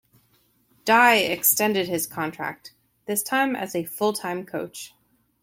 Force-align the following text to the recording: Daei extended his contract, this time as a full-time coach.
Daei 0.83 1.29
extended 1.31 1.87
his 1.87 2.07
contract, 2.07 2.73
this 3.05 3.21
time 3.21 3.55
as 3.55 3.75
a 3.75 3.83
full-time 3.83 4.47
coach. 4.47 4.95